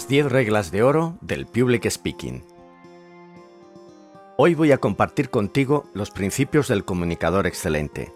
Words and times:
Las 0.00 0.08
10 0.08 0.32
reglas 0.32 0.70
de 0.70 0.82
oro 0.82 1.18
del 1.20 1.44
Public 1.44 1.86
Speaking. 1.90 2.42
Hoy 4.38 4.54
voy 4.54 4.72
a 4.72 4.78
compartir 4.78 5.28
contigo 5.28 5.90
los 5.92 6.10
principios 6.10 6.68
del 6.68 6.86
comunicador 6.86 7.46
excelente. 7.46 8.10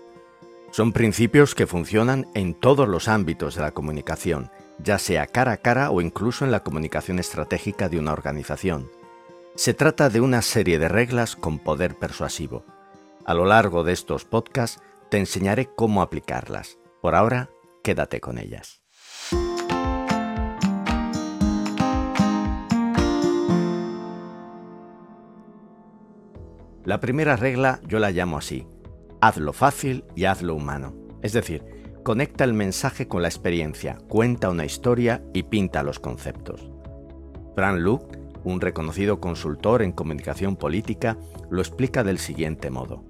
Son 0.71 0.95
principios 0.95 1.55
que 1.55 1.67
funcionan 1.67 2.27
en 2.35 2.55
todos 2.55 2.89
los 2.89 3.07
ámbitos 3.07 3.55
de 3.55 3.61
la 3.61 3.73
comunicación, 3.73 4.51
ya 4.79 4.99
sea 4.99 5.27
cara 5.27 5.53
a 5.53 5.57
cara 5.59 5.91
o 5.91 6.01
incluso 6.01 6.47
en 6.47 6.53
la 6.53 6.61
comunicación 6.61 7.19
estratégica 7.19 7.91
de 7.91 7.99
una 7.99 8.15
organización. 8.15 8.91
Se 9.55 9.75
trata 9.75 10.09
de 10.09 10.23
una 10.23 10.41
serie 10.41 10.79
de 10.79 10.89
reglas 10.89 11.37
con 11.37 11.59
poder 11.59 11.97
persuasivo. 11.97 12.65
A 13.27 13.35
lo 13.35 13.45
largo 13.45 13.85
de 13.85 13.93
estos 13.93 14.25
podcasts 14.25 14.81
te 15.11 15.19
enseñaré 15.19 15.69
cómo 15.77 16.01
aplicarlas. 16.01 16.79
Por 17.03 17.15
ahora, 17.15 17.51
quédate 17.83 18.23
con 18.23 18.39
ellas. 18.39 18.84
La 26.85 27.01
primera 27.01 27.37
regla 27.37 27.81
yo 27.89 27.99
la 27.99 28.11
llamo 28.11 28.37
así. 28.37 28.67
Hazlo 29.23 29.55
fácil 29.55 30.05
y 30.15 30.27
hazlo 30.27 30.55
humano. 30.55 30.95
Es 31.23 31.33
decir, 31.33 31.65
conecta 32.03 32.45
el 32.45 32.53
mensaje 32.53 33.09
con 33.09 33.23
la 33.23 33.29
experiencia, 33.29 33.97
cuenta 34.07 34.51
una 34.51 34.67
historia 34.67 35.25
y 35.33 35.45
pinta 35.45 35.83
los 35.83 35.99
conceptos. 35.99 36.71
Fran 37.55 37.83
Luke, 37.83 38.19
un 38.45 38.61
reconocido 38.61 39.19
consultor 39.19 39.81
en 39.81 39.93
comunicación 39.93 40.57
política, 40.57 41.17
lo 41.49 41.63
explica 41.63 42.05
del 42.05 42.19
siguiente 42.19 42.71
modo. 42.71 43.03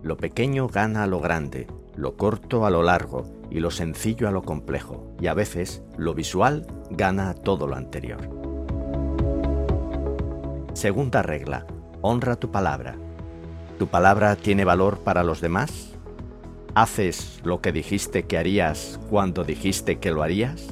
Lo 0.00 0.16
pequeño 0.16 0.68
gana 0.68 1.02
a 1.02 1.08
lo 1.08 1.18
grande, 1.18 1.66
lo 1.96 2.16
corto 2.16 2.66
a 2.66 2.70
lo 2.70 2.84
largo 2.84 3.24
y 3.50 3.58
lo 3.58 3.72
sencillo 3.72 4.28
a 4.28 4.30
lo 4.30 4.42
complejo, 4.42 5.16
y 5.20 5.26
a 5.26 5.34
veces 5.34 5.82
lo 5.96 6.14
visual 6.14 6.68
gana 6.90 7.30
a 7.30 7.34
todo 7.34 7.66
lo 7.66 7.74
anterior. 7.74 8.20
Segunda 10.74 11.22
regla, 11.22 11.66
honra 12.00 12.36
tu 12.36 12.52
palabra. 12.52 12.96
¿Tu 13.78 13.86
palabra 13.86 14.34
tiene 14.34 14.64
valor 14.64 14.98
para 14.98 15.22
los 15.22 15.40
demás? 15.40 15.92
¿Haces 16.74 17.40
lo 17.44 17.60
que 17.60 17.70
dijiste 17.70 18.24
que 18.24 18.36
harías 18.36 18.98
cuando 19.08 19.44
dijiste 19.44 20.00
que 20.00 20.10
lo 20.10 20.24
harías? 20.24 20.66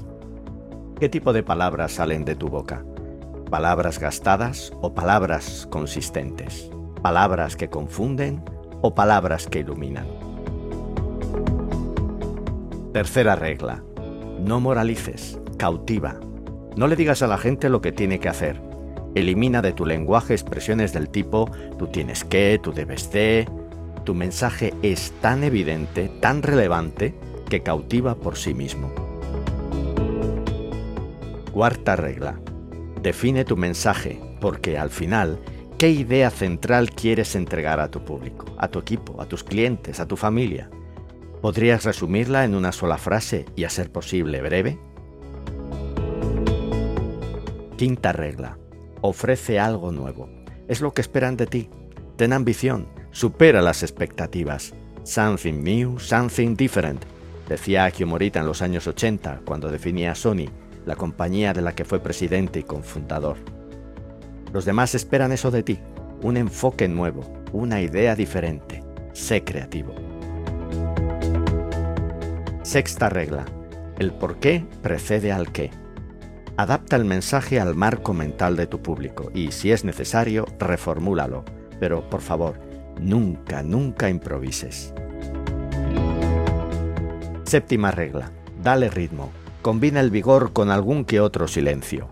¿Qué 0.99 1.09
tipo 1.09 1.33
de 1.33 1.45
palabras 1.45 1.93
salen 1.93 2.25
de 2.25 2.35
tu 2.35 2.49
boca? 2.49 2.85
¿Palabras 3.49 4.01
gastadas 4.01 4.73
o 4.81 4.93
palabras 4.93 5.69
consistentes? 5.71 6.69
¿Palabras 7.01 7.55
que 7.55 7.71
confunden 7.71 8.43
o 8.83 8.97
palabras 8.97 9.47
que 9.47 9.61
iluminan? 9.61 10.09
Tercera 12.93 13.37
regla. 13.37 13.85
No 14.41 14.59
moralices, 14.59 15.39
cautiva. 15.59 16.19
No 16.75 16.89
le 16.89 16.97
digas 16.97 17.23
a 17.23 17.29
la 17.29 17.39
gente 17.39 17.69
lo 17.69 17.81
que 17.81 17.93
tiene 17.93 18.19
que 18.19 18.29
hacer, 18.29 18.61
Elimina 19.17 19.63
de 19.63 19.73
tu 19.73 19.87
lenguaje 19.87 20.35
expresiones 20.35 20.93
del 20.93 21.09
tipo 21.09 21.51
tú 21.79 21.87
tienes 21.87 22.23
que, 22.23 22.61
tú 22.63 22.75
debes 22.75 23.11
de. 23.13 23.49
Tu 24.05 24.15
mensaje 24.15 24.75
es 24.83 25.11
tan 25.23 25.43
evidente, 25.43 26.11
tan 26.21 26.43
relevante, 26.43 27.15
que 27.49 27.63
cautiva 27.63 28.15
por 28.15 28.37
sí 28.37 28.53
mismo. 28.53 28.93
Cuarta 31.51 31.97
regla. 31.97 32.39
Define 33.01 33.47
tu 33.47 33.57
mensaje, 33.57 34.21
porque 34.39 34.77
al 34.77 34.91
final, 34.91 35.39
¿qué 35.79 35.89
idea 35.89 36.29
central 36.29 36.91
quieres 36.91 37.35
entregar 37.37 37.81
a 37.81 37.91
tu 37.91 38.05
público, 38.05 38.45
a 38.59 38.69
tu 38.69 38.81
equipo, 38.81 39.23
a 39.23 39.25
tus 39.25 39.43
clientes, 39.43 39.99
a 39.99 40.07
tu 40.07 40.19
familia? 40.19 40.69
¿Podrías 41.41 41.85
resumirla 41.85 42.45
en 42.45 42.55
una 42.55 42.71
sola 42.71 42.99
frase 42.99 43.47
y 43.57 43.65
a 43.65 43.71
ser 43.71 43.91
posible 43.91 44.43
breve? 44.43 44.79
Quinta 47.79 48.13
regla 48.13 48.59
ofrece 49.07 49.59
algo 49.59 49.93
nuevo. 49.93 50.29
Es 50.69 50.81
lo 50.81 50.93
que 50.93 51.01
esperan 51.01 51.37
de 51.37 51.47
ti. 51.47 51.71
Ten 52.17 52.33
ambición, 52.33 52.89
supera 53.11 53.63
las 53.63 53.83
expectativas. 53.83 54.75
Something 55.05 55.63
new, 55.63 55.99
something 55.99 56.57
different, 56.57 57.05
decía 57.49 57.85
Akio 57.85 58.07
Morita 58.07 58.41
en 58.41 58.47
los 58.47 58.63
años 58.63 58.87
80 58.87 59.43
cuando 59.45 59.71
definía 59.71 60.13
a 60.13 60.15
Sony, 60.15 60.47
la 60.85 60.97
compañía 60.97 61.53
de 61.53 61.63
la 61.63 61.75
que 61.75 61.85
fue 61.85 62.01
presidente 62.01 62.61
y 62.61 62.63
cofundador. 62.63 63.37
Los 64.53 64.65
demás 64.65 64.95
esperan 64.95 65.33
eso 65.33 65.51
de 65.51 65.63
ti, 65.63 65.79
un 66.23 66.37
enfoque 66.37 66.89
nuevo, 66.89 67.23
una 67.53 67.81
idea 67.81 68.17
diferente. 68.17 68.83
Sé 69.13 69.45
creativo. 69.45 69.95
Sexta 72.63 73.09
regla. 73.09 73.45
El 73.99 74.13
por 74.13 74.39
qué 74.39 74.65
precede 74.83 75.33
al 75.33 75.53
qué. 75.53 75.71
Adapta 76.59 76.97
el 76.97 77.05
mensaje 77.05 77.61
al 77.61 77.75
marco 77.75 78.15
mental 78.15 78.57
de 78.57 78.67
tu 78.67 78.81
público 78.81 79.31
y, 79.35 79.53
si 79.53 79.73
es 79.73 79.85
necesario, 79.85 80.47
reformúlalo. 80.59 81.45
Pero, 81.79 82.09
por 82.09 82.23
favor, 82.23 82.59
nunca, 82.99 83.63
nunca 83.63 84.09
improvises. 84.09 84.95
Séptima 87.45 87.91
regla. 87.91 88.33
Dale 88.63 88.89
ritmo. 88.89 89.31
Combina 89.61 90.01
el 90.01 90.11
vigor 90.11 90.55
con 90.55 90.71
algún 90.71 91.05
que 91.05 91.21
otro 91.21 91.47
silencio. 91.47 92.09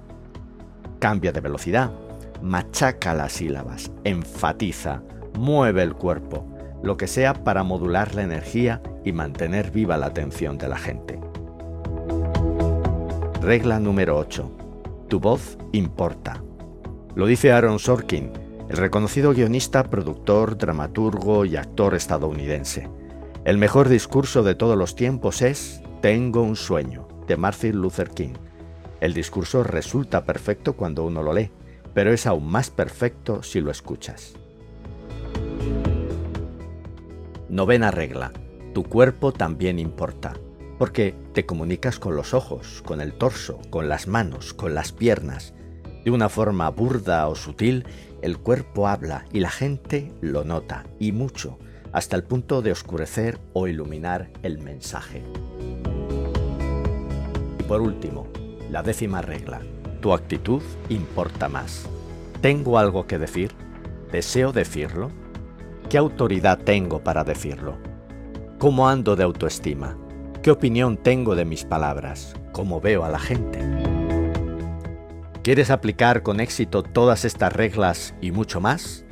Cambia 0.98 1.32
de 1.32 1.40
velocidad. 1.40 1.90
Machaca 2.42 3.14
las 3.14 3.32
sílabas. 3.32 3.90
Enfatiza. 4.04 5.02
Mueve 5.38 5.82
el 5.82 5.94
cuerpo. 5.94 6.46
Lo 6.82 6.98
que 6.98 7.06
sea 7.06 7.32
para 7.32 7.62
modular 7.62 8.14
la 8.14 8.24
energía 8.24 8.82
y 9.06 9.12
mantener 9.12 9.70
viva 9.70 9.96
la 9.96 10.06
atención 10.06 10.58
de 10.58 10.68
la 10.68 10.76
gente. 10.76 11.18
Regla 13.44 13.78
número 13.78 14.16
8. 14.16 15.06
Tu 15.10 15.20
voz 15.20 15.58
importa. 15.72 16.42
Lo 17.14 17.26
dice 17.26 17.52
Aaron 17.52 17.78
Sorkin, 17.78 18.32
el 18.70 18.78
reconocido 18.78 19.34
guionista, 19.34 19.84
productor, 19.84 20.56
dramaturgo 20.56 21.44
y 21.44 21.56
actor 21.56 21.94
estadounidense. 21.94 22.88
El 23.44 23.58
mejor 23.58 23.90
discurso 23.90 24.44
de 24.44 24.54
todos 24.54 24.78
los 24.78 24.96
tiempos 24.96 25.42
es 25.42 25.82
Tengo 26.00 26.40
un 26.40 26.56
sueño, 26.56 27.06
de 27.26 27.36
Martin 27.36 27.82
Luther 27.82 28.08
King. 28.08 28.32
El 29.02 29.12
discurso 29.12 29.62
resulta 29.62 30.24
perfecto 30.24 30.72
cuando 30.72 31.04
uno 31.04 31.22
lo 31.22 31.34
lee, 31.34 31.50
pero 31.92 32.14
es 32.14 32.26
aún 32.26 32.46
más 32.46 32.70
perfecto 32.70 33.42
si 33.42 33.60
lo 33.60 33.70
escuchas. 33.70 34.32
Novena 37.50 37.90
regla. 37.90 38.32
Tu 38.72 38.84
cuerpo 38.84 39.32
también 39.32 39.78
importa 39.78 40.32
porque 40.78 41.14
te 41.32 41.46
comunicas 41.46 41.98
con 41.98 42.16
los 42.16 42.34
ojos, 42.34 42.82
con 42.84 43.00
el 43.00 43.12
torso, 43.12 43.60
con 43.70 43.88
las 43.88 44.06
manos, 44.06 44.54
con 44.54 44.74
las 44.74 44.92
piernas. 44.92 45.54
De 46.04 46.10
una 46.10 46.28
forma 46.28 46.68
burda 46.70 47.26
o 47.28 47.34
sutil, 47.34 47.86
el 48.22 48.38
cuerpo 48.38 48.88
habla 48.88 49.24
y 49.32 49.40
la 49.40 49.50
gente 49.50 50.12
lo 50.20 50.44
nota, 50.44 50.84
y 50.98 51.12
mucho, 51.12 51.58
hasta 51.92 52.16
el 52.16 52.24
punto 52.24 52.60
de 52.60 52.72
oscurecer 52.72 53.38
o 53.52 53.68
iluminar 53.68 54.30
el 54.42 54.58
mensaje. 54.58 55.22
Y 57.58 57.62
por 57.62 57.80
último, 57.80 58.26
la 58.70 58.82
décima 58.82 59.22
regla. 59.22 59.60
Tu 60.00 60.12
actitud 60.12 60.62
importa 60.88 61.48
más. 61.48 61.86
¿Tengo 62.40 62.78
algo 62.78 63.06
que 63.06 63.18
decir? 63.18 63.52
¿Deseo 64.12 64.52
decirlo? 64.52 65.10
¿Qué 65.88 65.96
autoridad 65.96 66.58
tengo 66.58 67.02
para 67.02 67.24
decirlo? 67.24 67.76
¿Cómo 68.58 68.88
ando 68.88 69.16
de 69.16 69.22
autoestima? 69.22 69.96
¿Qué 70.44 70.50
opinión 70.50 70.98
tengo 70.98 71.34
de 71.34 71.46
mis 71.46 71.64
palabras? 71.64 72.34
¿Cómo 72.52 72.78
veo 72.78 73.02
a 73.02 73.08
la 73.08 73.18
gente? 73.18 73.60
¿Quieres 75.42 75.70
aplicar 75.70 76.22
con 76.22 76.38
éxito 76.38 76.82
todas 76.82 77.24
estas 77.24 77.50
reglas 77.50 78.14
y 78.20 78.30
mucho 78.30 78.60
más? 78.60 79.06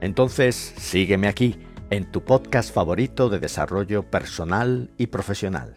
Entonces 0.00 0.54
sígueme 0.76 1.26
aquí, 1.26 1.58
en 1.90 2.08
tu 2.12 2.22
podcast 2.22 2.72
favorito 2.72 3.28
de 3.28 3.40
desarrollo 3.40 4.08
personal 4.08 4.92
y 4.96 5.08
profesional. 5.08 5.74